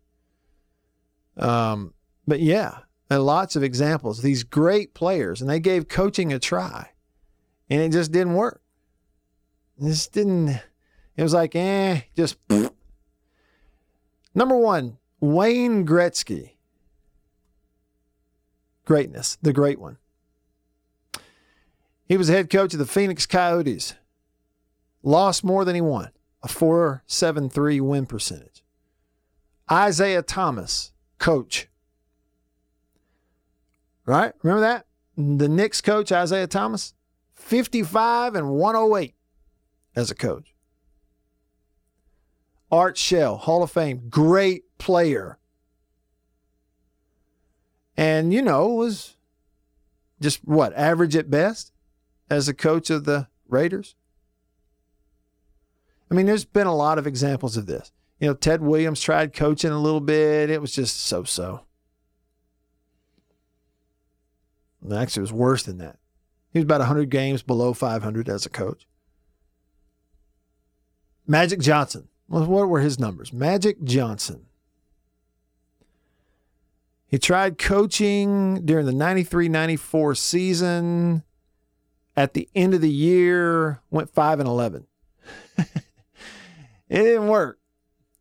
[1.36, 1.94] Um,
[2.26, 4.20] but yeah, and lots of examples.
[4.20, 6.90] These great players, and they gave coaching a try,
[7.70, 8.60] and it just didn't work.
[9.80, 10.50] This didn't,
[11.16, 12.36] it was like, eh, just.
[14.34, 16.50] Number one, Wayne Gretzky.
[18.84, 19.96] Greatness, the great one.
[22.06, 23.94] He was the head coach of the Phoenix Coyotes.
[25.02, 26.10] Lost more than he won,
[26.42, 28.62] a 4.73 win percentage.
[29.72, 31.68] Isiah Thomas, coach.
[34.04, 34.34] Right?
[34.42, 34.86] Remember that?
[35.16, 36.92] The Knicks coach, Isiah Thomas,
[37.32, 39.14] 55 and 108
[39.94, 40.54] as a coach.
[42.70, 45.38] Art Shell, Hall of Fame, great player.
[47.96, 49.16] And, you know, was
[50.20, 51.72] just what, average at best
[52.28, 53.96] as a coach of the Raiders?
[56.10, 57.92] I mean, there's been a lot of examples of this.
[58.18, 61.62] You know, Ted Williams tried coaching a little bit, it was just so so.
[64.84, 65.98] Actually, it was worse than that.
[66.52, 68.86] He was about 100 games below 500 as a coach.
[71.26, 72.08] Magic Johnson.
[72.26, 73.32] What were his numbers?
[73.32, 74.46] Magic Johnson.
[77.06, 81.24] He tried coaching during the 93 94 season.
[82.16, 84.86] At the end of the year, went 5 and 11.
[85.58, 85.66] it
[86.88, 87.58] didn't work.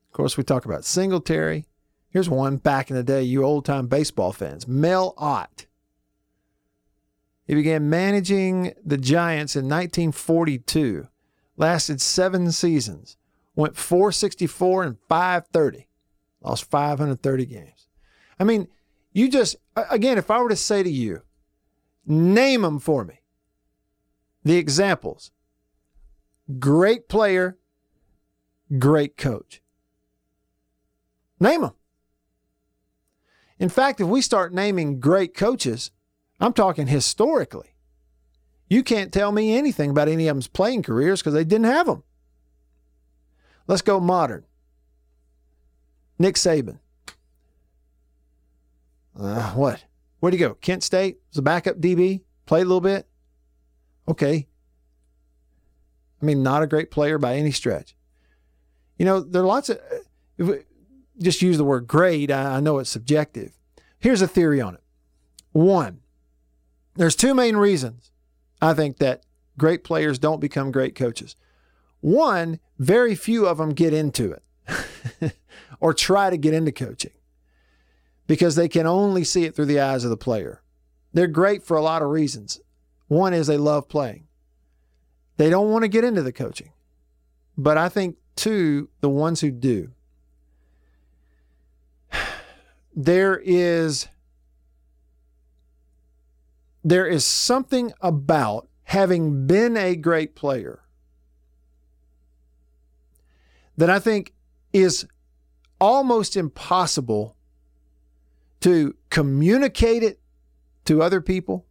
[0.07, 1.65] Of course, we talk about Singletary.
[2.09, 5.67] Here's one back in the day, you old time baseball fans Mel Ott.
[7.45, 11.07] He began managing the Giants in 1942,
[11.59, 13.17] lasted seven seasons,
[13.53, 15.87] went 464 and 530,
[16.41, 17.87] lost 530 games.
[18.39, 18.69] I mean,
[19.11, 21.21] you just, again, if I were to say to you,
[22.07, 23.21] name them for me,
[24.43, 25.31] the examples
[26.57, 27.59] great player,
[28.79, 29.61] great coach.
[31.39, 31.73] Name them.
[33.59, 35.91] In fact, if we start naming great coaches,
[36.39, 37.75] I'm talking historically.
[38.69, 41.87] You can't tell me anything about any of them's playing careers because they didn't have
[41.87, 42.03] them.
[43.67, 44.45] Let's go modern.
[46.19, 46.79] Nick Saban.
[49.19, 49.83] Uh, what?
[50.19, 50.53] Where'd he go?
[50.55, 52.21] Kent State was a backup DB.
[52.45, 53.07] Played a little bit.
[54.07, 54.47] Okay.
[56.21, 57.95] I mean, not a great player by any stretch.
[58.97, 59.79] You know, there are lots of.
[61.17, 62.31] Just use the word great.
[62.31, 63.57] I know it's subjective.
[63.99, 64.83] Here's a theory on it.
[65.51, 66.01] One,
[66.95, 68.11] there's two main reasons
[68.61, 69.23] I think that
[69.57, 71.35] great players don't become great coaches.
[72.01, 75.33] One, very few of them get into it
[75.79, 77.11] or try to get into coaching
[78.27, 80.61] because they can only see it through the eyes of the player.
[81.13, 82.59] They're great for a lot of reasons.
[83.07, 84.27] One is they love playing,
[85.37, 86.71] they don't want to get into the coaching.
[87.57, 89.91] But I think, two, the ones who do,
[92.95, 94.07] there is
[96.83, 100.81] there is something about having been a great player
[103.77, 104.33] that I think
[104.73, 105.07] is
[105.79, 107.35] almost impossible
[108.61, 110.19] to communicate it
[110.85, 111.65] to other people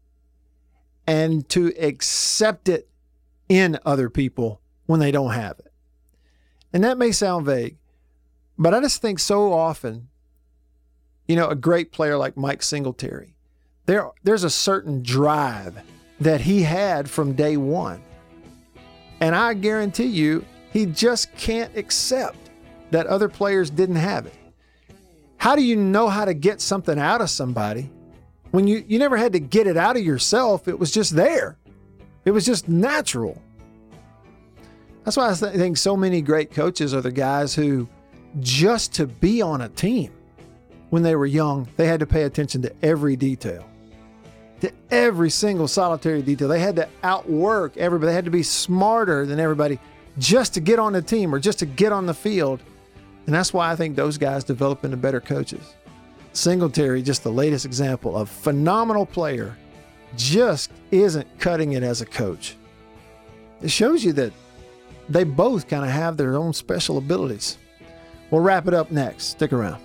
[1.07, 2.88] and to accept it
[3.49, 5.73] in other people when they don't have it.
[6.73, 7.79] And that may sound vague,
[8.59, 10.09] but I just think so often,
[11.27, 13.37] you know, a great player like Mike Singletary,
[13.88, 15.81] there, there's a certain drive
[16.20, 18.03] that he had from day one.
[19.20, 22.51] And I guarantee you, he just can't accept
[22.90, 24.35] that other players didn't have it.
[25.38, 27.90] How do you know how to get something out of somebody
[28.51, 30.68] when you, you never had to get it out of yourself?
[30.68, 31.57] It was just there,
[32.27, 33.40] it was just natural.
[35.03, 37.88] That's why I think so many great coaches are the guys who,
[38.40, 40.12] just to be on a team
[40.90, 43.64] when they were young, they had to pay attention to every detail
[44.61, 46.49] to every single solitary detail.
[46.49, 48.11] They had to outwork everybody.
[48.11, 49.79] They had to be smarter than everybody
[50.18, 52.61] just to get on the team or just to get on the field.
[53.27, 55.75] And that's why I think those guys develop into better coaches.
[56.33, 59.57] Singletary, just the latest example of phenomenal player,
[60.16, 62.57] just isn't cutting it as a coach.
[63.61, 64.33] It shows you that
[65.09, 67.59] they both kind of have their own special abilities.
[68.31, 69.25] We'll wrap it up next.
[69.25, 69.83] Stick around.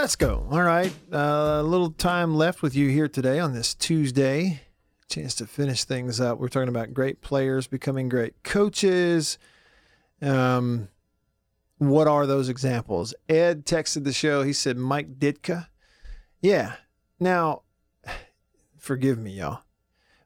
[0.00, 0.46] Let's go.
[0.50, 0.90] All right.
[1.12, 4.62] Uh, a little time left with you here today on this Tuesday.
[5.10, 6.38] Chance to finish things up.
[6.38, 9.36] We're talking about great players becoming great coaches.
[10.22, 10.88] Um,
[11.76, 13.12] what are those examples?
[13.28, 14.42] Ed texted the show.
[14.42, 15.66] He said Mike Ditka.
[16.40, 16.76] Yeah.
[17.20, 17.64] Now,
[18.78, 19.64] forgive me, y'all.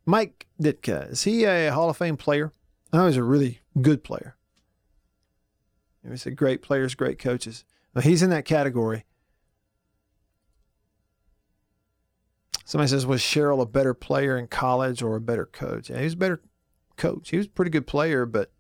[0.07, 2.53] Mike Ditka, is he a Hall of Fame player?
[2.93, 4.37] I know he's a really good player.
[6.09, 7.65] He said great players, great coaches.
[7.93, 9.05] Well, he's in that category.
[12.65, 15.91] Somebody says, was Sherrill a better player in college or a better coach?
[15.91, 16.41] Yeah, he was a better
[16.97, 17.31] coach.
[17.31, 18.51] He was a pretty good player, but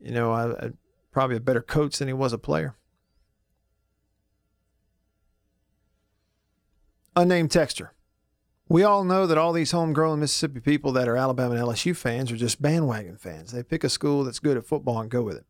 [0.00, 0.70] you know, I, I
[1.10, 2.76] probably a better coach than he was a player.
[7.16, 7.92] Unnamed texture.
[8.68, 12.32] We all know that all these homegrown Mississippi people that are Alabama and LSU fans
[12.32, 13.52] are just bandwagon fans.
[13.52, 15.44] They pick a school that's good at football and go with it.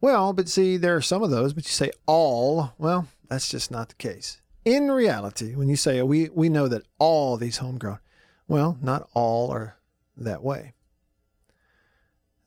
[0.00, 3.70] Well, but see, there are some of those, but you say all, well, that's just
[3.70, 4.40] not the case.
[4.70, 7.98] In reality, when you say oh, we, we know that all these homegrown,
[8.46, 9.76] well, not all are
[10.16, 10.74] that way.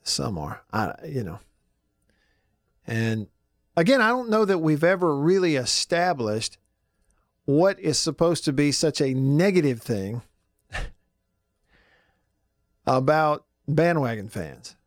[0.03, 1.39] Some are, I, you know.
[2.87, 3.27] And
[3.75, 6.57] again, I don't know that we've ever really established
[7.43, 10.21] what is supposed to be such a negative thing
[12.87, 14.77] about bandwagon fans.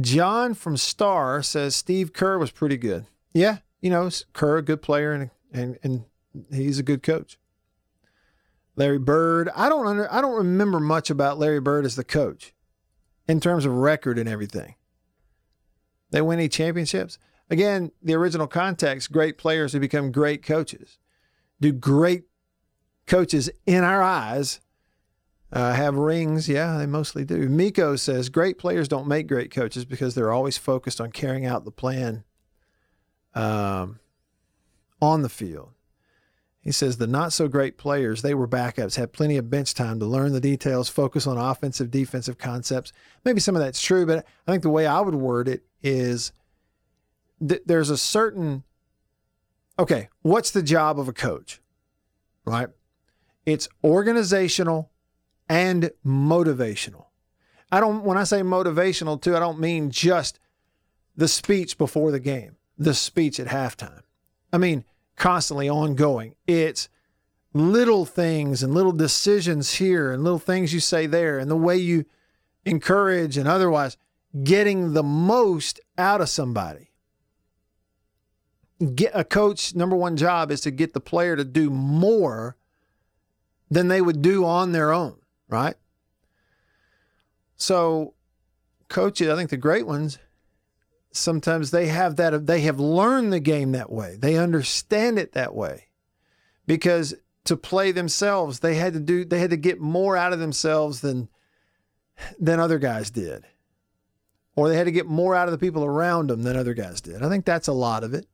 [0.00, 3.06] John from Star says Steve Kerr was pretty good.
[3.32, 6.04] Yeah, you know, Kerr, a good player, and and and
[6.52, 7.38] he's a good coach.
[8.76, 12.54] Larry Bird, I don't under, I don't remember much about Larry Bird as the coach
[13.26, 14.76] in terms of record and everything.
[16.10, 17.18] They win any championships?
[17.50, 20.98] Again, the original context, great players who become great coaches.
[21.60, 22.24] Do great
[23.06, 24.60] coaches in our eyes
[25.52, 26.48] uh, have rings?
[26.48, 27.48] Yeah, they mostly do.
[27.48, 31.64] Miko says great players don't make great coaches because they're always focused on carrying out
[31.64, 32.24] the plan
[33.34, 33.98] um,
[35.00, 35.72] on the field.
[36.60, 40.00] He says the not so great players, they were backups, had plenty of bench time
[40.00, 42.92] to learn the details, focus on offensive, defensive concepts.
[43.24, 46.32] Maybe some of that's true, but I think the way I would word it is
[47.46, 48.64] th- there's a certain,
[49.78, 51.60] okay, what's the job of a coach?
[52.44, 52.68] Right?
[53.46, 54.90] It's organizational
[55.48, 57.06] and motivational.
[57.70, 60.38] I don't, when I say motivational too, I don't mean just
[61.16, 64.02] the speech before the game, the speech at halftime.
[64.52, 64.84] I mean,
[65.18, 66.34] constantly ongoing.
[66.46, 66.88] It's
[67.52, 71.76] little things and little decisions here and little things you say there and the way
[71.76, 72.06] you
[72.64, 73.96] encourage and otherwise
[74.44, 76.92] getting the most out of somebody.
[78.94, 82.56] Get a coach number one job is to get the player to do more
[83.70, 85.16] than they would do on their own,
[85.48, 85.74] right?
[87.56, 88.14] So
[88.88, 90.18] coaches, I think the great ones
[91.12, 94.16] sometimes they have that they have learned the game that way.
[94.18, 95.86] They understand it that way.
[96.66, 100.38] Because to play themselves they had to do they had to get more out of
[100.38, 101.28] themselves than
[102.38, 103.44] than other guys did.
[104.54, 107.00] Or they had to get more out of the people around them than other guys
[107.00, 107.22] did.
[107.22, 108.26] I think that's a lot of it.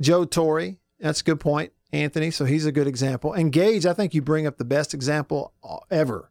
[0.00, 1.72] Joe torre that's a good point.
[1.92, 3.32] Anthony so he's a good example.
[3.32, 6.30] And gage i think you bring up the best example uh, ever.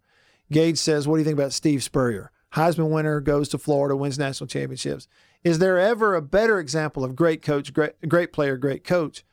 [0.52, 4.20] Gage says what do you think about steve spurrier Heisman winner, goes to Florida, wins
[4.20, 5.08] national championships.
[5.44, 9.24] Is there ever a better example of great coach, great, great player, great coach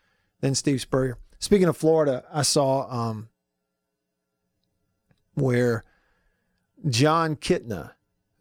[0.41, 1.19] than Steve Spurrier?
[1.39, 3.29] Speaking of Florida, I saw um,
[5.35, 5.85] where
[6.89, 7.93] Jon Kitna,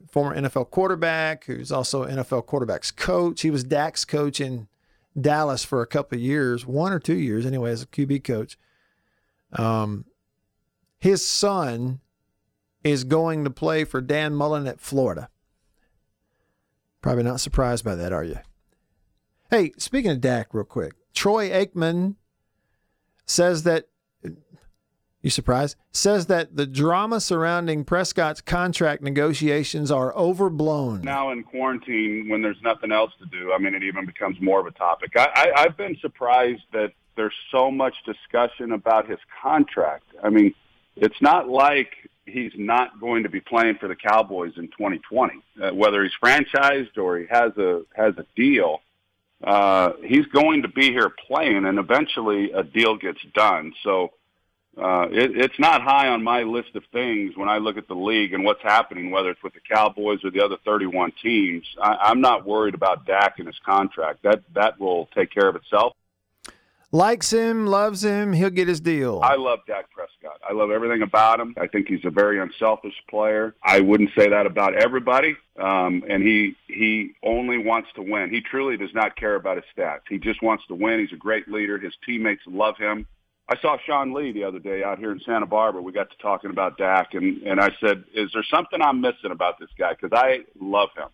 [0.10, 4.68] former NFL quarterback, who's also NFL quarterback's coach, he was Dak's coach in
[5.20, 8.58] Dallas for a couple of years, one or two years anyway, as a QB coach.
[9.54, 10.06] Um,
[11.00, 12.00] his son
[12.84, 15.30] is going to play for Dan Mullen at Florida.
[17.02, 18.40] Probably not surprised by that, are you?
[19.50, 22.16] Hey, speaking of Dak, real quick, Troy Aikman
[23.26, 23.88] says that.
[25.22, 25.76] You surprised?
[25.92, 31.02] Says that the drama surrounding Prescott's contract negotiations are overblown.
[31.02, 34.62] Now in quarantine, when there's nothing else to do, I mean, it even becomes more
[34.62, 35.12] of a topic.
[35.18, 40.06] I, I, I've been surprised that there's so much discussion about his contract.
[40.24, 40.54] I mean,
[40.96, 41.92] it's not like
[42.32, 45.34] he's not going to be playing for the Cowboys in 2020.
[45.62, 48.82] Uh, whether he's franchised or he has a has a deal,
[49.44, 53.74] uh, he's going to be here playing, and eventually a deal gets done.
[53.84, 54.12] So
[54.78, 57.96] uh, it, it's not high on my list of things when I look at the
[57.96, 61.66] league and what's happening, whether it's with the Cowboys or the other 31 teams.
[61.82, 64.24] I, I'm not worried about Dak and his contract.
[64.24, 65.96] That that will take care of itself
[66.92, 69.20] likes him, loves him, he'll get his deal.
[69.24, 70.40] I love Dak Prescott.
[70.48, 71.54] I love everything about him.
[71.60, 73.56] I think he's a very unselfish player.
[73.64, 75.36] I wouldn't say that about everybody.
[75.60, 78.30] Um, and he he only wants to win.
[78.30, 80.02] He truly does not care about his stats.
[80.10, 81.00] He just wants to win.
[81.00, 81.78] He's a great leader.
[81.78, 83.06] His teammates love him.
[83.52, 85.82] I saw Sean Lee the other day out here in Santa Barbara.
[85.82, 89.32] We got to talking about Dak, and and I said, "Is there something I'm missing
[89.32, 91.10] about this guy?" Because I love him,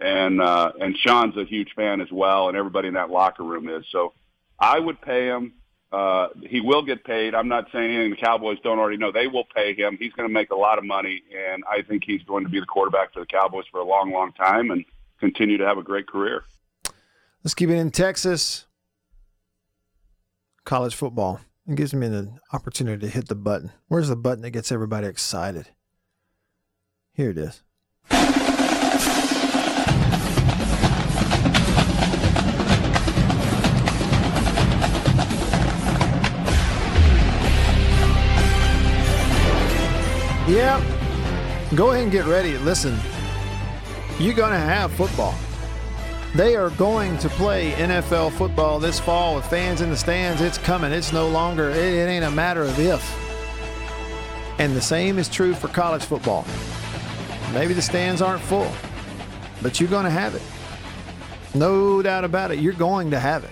[0.00, 3.68] and uh, and Sean's a huge fan as well, and everybody in that locker room
[3.68, 3.84] is.
[3.92, 4.12] So
[4.58, 5.54] I would pay him.
[5.90, 7.34] Uh, he will get paid.
[7.34, 9.10] I'm not saying anything the Cowboys don't already know.
[9.10, 9.96] They will pay him.
[9.98, 12.60] He's going to make a lot of money, and I think he's going to be
[12.60, 14.84] the quarterback for the Cowboys for a long, long time and
[15.18, 16.44] continue to have a great career.
[17.42, 18.66] Let's keep it in Texas.
[20.64, 21.40] College football.
[21.66, 23.72] It gives me an opportunity to hit the button.
[23.88, 25.68] Where's the button that gets everybody excited?
[27.14, 28.47] Here it is.
[40.48, 40.82] Yeah.
[41.74, 42.56] Go ahead and get ready.
[42.56, 42.98] Listen,
[44.18, 45.34] you're going to have football.
[46.34, 50.40] They are going to play NFL football this fall with fans in the stands.
[50.40, 50.90] It's coming.
[50.90, 53.02] It's no longer, it, it ain't a matter of if.
[54.58, 56.46] And the same is true for college football.
[57.52, 58.72] Maybe the stands aren't full,
[59.60, 60.42] but you're going to have it.
[61.54, 62.58] No doubt about it.
[62.58, 63.50] You're going to have it.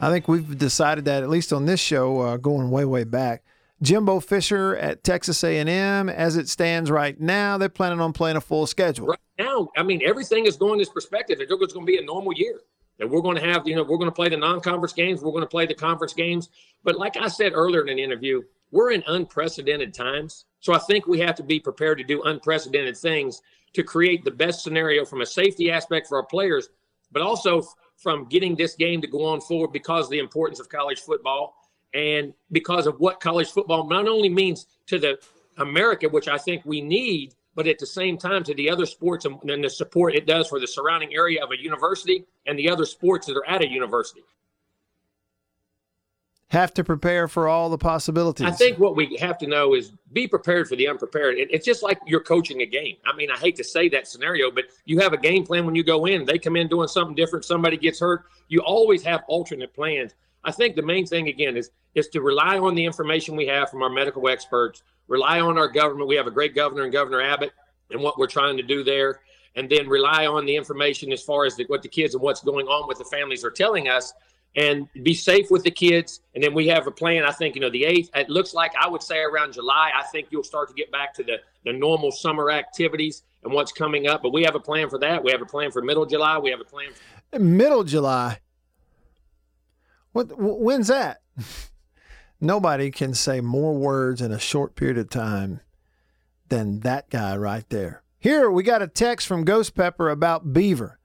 [0.00, 3.42] I think we've decided that at least on this show, uh, going way way back.
[3.82, 8.40] Jimbo Fisher at Texas A&M, as it stands right now, they're planning on playing a
[8.40, 9.08] full schedule.
[9.08, 11.38] Right now, I mean, everything is going this perspective.
[11.40, 12.60] It's going to be a normal year.
[12.98, 15.20] That we're going to have, you know, we're going to play the non-conference games.
[15.20, 16.50] We're going to play the conference games.
[16.84, 20.44] But like I said earlier in an interview, we're in unprecedented times.
[20.60, 24.30] So I think we have to be prepared to do unprecedented things to create the
[24.30, 26.68] best scenario from a safety aspect for our players,
[27.10, 27.66] but also
[27.96, 31.54] from getting this game to go on forward because of the importance of college football
[31.94, 35.18] and because of what college football not only means to the
[35.58, 39.24] America, which I think we need, but at the same time to the other sports
[39.24, 42.70] and, and the support it does for the surrounding area of a university and the
[42.70, 44.22] other sports that are at a university.
[46.52, 48.46] Have to prepare for all the possibilities.
[48.46, 51.36] I think what we have to know is be prepared for the unprepared.
[51.38, 52.96] It's just like you're coaching a game.
[53.06, 55.74] I mean, I hate to say that scenario, but you have a game plan when
[55.74, 56.26] you go in.
[56.26, 57.46] They come in doing something different.
[57.46, 58.24] Somebody gets hurt.
[58.48, 60.14] You always have alternate plans.
[60.44, 63.70] I think the main thing again is is to rely on the information we have
[63.70, 66.06] from our medical experts, rely on our government.
[66.06, 67.52] We have a great governor and Governor Abbott
[67.90, 69.20] and what we're trying to do there,
[69.56, 72.42] and then rely on the information as far as the, what the kids and what's
[72.42, 74.12] going on with the families are telling us,
[74.54, 76.20] and be safe with the kids.
[76.34, 77.24] And then we have a plan.
[77.24, 78.10] I think you know the eighth.
[78.14, 79.90] It looks like I would say around July.
[79.94, 83.72] I think you'll start to get back to the the normal summer activities and what's
[83.72, 84.22] coming up.
[84.22, 85.22] But we have a plan for that.
[85.22, 86.38] We have a plan for middle July.
[86.38, 86.90] We have a plan.
[87.32, 88.40] For- middle July.
[90.12, 90.32] What?
[90.38, 91.22] When's that?
[92.40, 95.60] Nobody can say more words in a short period of time
[96.48, 98.02] than that guy right there.
[98.18, 100.98] Here we got a text from Ghost Pepper about Beaver.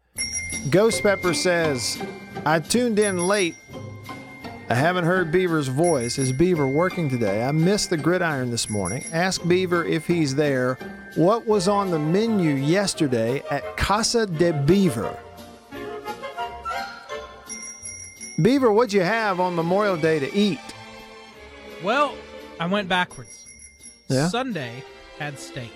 [0.72, 2.02] Ghost Pepper says,
[2.48, 3.56] I tuned in late.
[4.70, 6.18] I haven't heard Beaver's voice.
[6.18, 7.44] Is Beaver working today?
[7.44, 9.04] I missed the gridiron this morning.
[9.12, 10.76] Ask Beaver if he's there.
[11.16, 15.20] What was on the menu yesterday at Casa de Beaver?
[18.42, 20.60] Beaver, what'd you have on Memorial Day to eat?
[21.84, 22.16] Well,
[22.62, 23.46] I went backwards.
[24.08, 24.30] Yeah?
[24.30, 24.86] Sunday
[25.20, 25.74] had steak.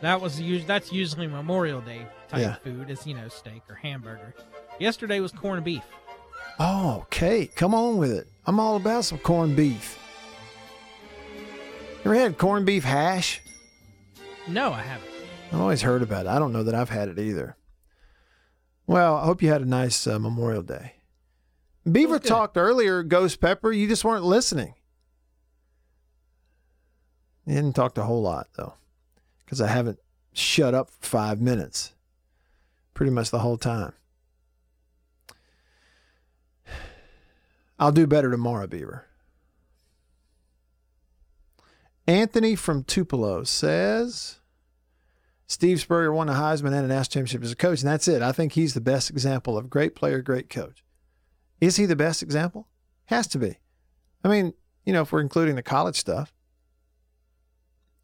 [0.00, 2.54] That was that's usually Memorial Day type Yeah.
[2.62, 2.88] food.
[2.88, 4.32] Is you know steak or hamburger.
[4.78, 5.82] Yesterday was corned beef.
[6.58, 7.46] Oh, okay.
[7.46, 8.28] Come on with it.
[8.46, 9.98] I'm all about some corned beef.
[12.04, 13.40] Ever had corned beef hash?
[14.46, 15.08] No, I haven't.
[15.52, 16.28] I've always heard about it.
[16.28, 17.56] I don't know that I've had it either.
[18.86, 20.96] Well, I hope you had a nice uh, Memorial Day.
[21.90, 23.72] Beaver talked earlier, Ghost Pepper.
[23.72, 24.74] You just weren't listening.
[27.46, 28.74] You didn't talk a whole lot, though,
[29.44, 29.98] because I haven't
[30.32, 31.92] shut up for five minutes
[32.94, 33.92] pretty much the whole time.
[37.78, 39.06] I'll do better tomorrow, Beaver.
[42.06, 44.40] Anthony from Tupelo says
[45.46, 48.22] Steve Spurrier won a Heisman and an national championship as a coach, and that's it.
[48.22, 50.84] I think he's the best example of great player, great coach.
[51.60, 52.68] Is he the best example?
[53.06, 53.58] Has to be.
[54.22, 54.54] I mean,
[54.84, 56.34] you know, if we're including the college stuff,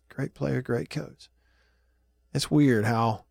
[0.08, 1.28] great player, great coach.
[2.32, 3.24] It's weird how,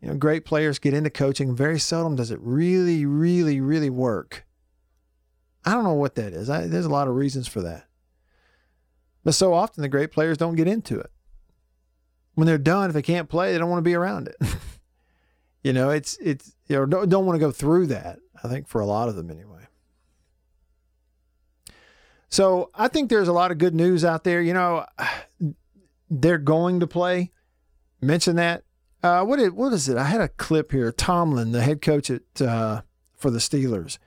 [0.00, 1.54] you know, great players get into coaching.
[1.54, 4.44] Very seldom does it really, really, really work.
[5.64, 6.48] I don't know what that is.
[6.48, 7.86] I, there's a lot of reasons for that.
[9.24, 11.10] But so often the great players don't get into it.
[12.34, 14.36] When they're done, if they can't play, they don't want to be around it.
[15.62, 18.18] you know, it's it's you know don't, don't want to go through that.
[18.42, 19.66] I think for a lot of them anyway.
[22.30, 24.40] So I think there's a lot of good news out there.
[24.40, 24.86] You know,
[26.10, 27.32] they're going to play.
[28.00, 28.64] Mention that.
[29.02, 29.96] Uh, what is, what is it?
[29.96, 30.92] I had a clip here.
[30.92, 32.82] Tomlin, the head coach at uh,
[33.16, 33.98] for the Steelers,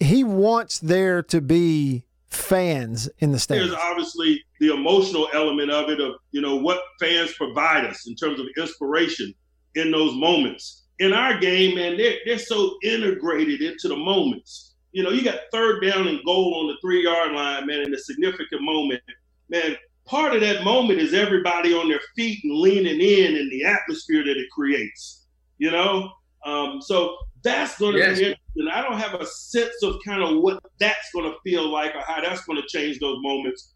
[0.00, 3.70] he wants there to be fans in the stands.
[3.70, 8.14] There's obviously the emotional element of it, of you know what fans provide us in
[8.14, 9.34] terms of inspiration
[9.74, 10.84] in those moments.
[10.98, 14.74] In our game, man, they're they're so integrated into the moments.
[14.92, 17.94] You know, you got third down and goal on the three yard line, man, in
[17.94, 19.02] a significant moment.
[19.48, 19.76] Man,
[20.06, 24.24] part of that moment is everybody on their feet and leaning in and the atmosphere
[24.24, 25.26] that it creates.
[25.58, 26.10] You know,
[26.44, 27.16] um, so
[27.46, 28.18] that's going to Yes.
[28.18, 28.68] be interesting.
[28.72, 32.00] I don't have a sense of kind of what that's going to feel like or
[32.06, 33.72] how that's going to change those moments.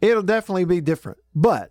[0.00, 1.18] It'll definitely be different.
[1.34, 1.70] But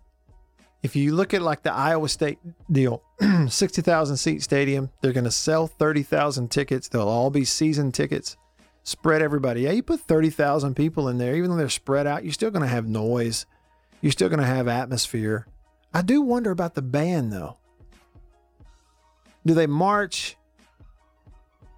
[0.82, 2.38] if you look at like the Iowa State
[2.70, 3.02] deal,
[3.48, 6.88] 60,000 seat stadium, they're going to sell 30,000 tickets.
[6.88, 8.36] They'll all be season tickets.
[8.82, 9.62] spread everybody.
[9.62, 12.62] Yeah, you put 30,000 people in there, even though they're spread out, you're still going
[12.62, 13.46] to have noise.
[14.02, 15.46] You're still going to have atmosphere.
[15.94, 17.56] I do wonder about the band, though.
[19.46, 20.36] Do they march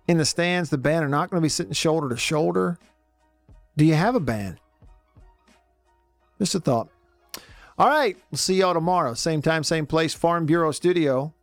[0.09, 0.71] in the stands?
[0.71, 2.79] The band are not going to be sitting shoulder to shoulder.
[3.77, 4.59] Do you have a band?
[6.39, 6.89] Just a thought.
[7.79, 8.17] All right.
[8.31, 9.15] We'll see y'all tomorrow.
[9.15, 11.35] Same time, same place, Farm Bureau Studio.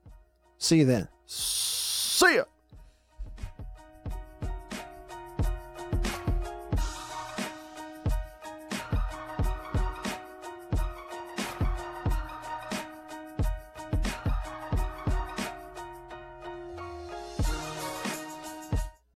[0.58, 1.08] See you then.
[1.26, 2.44] See ya.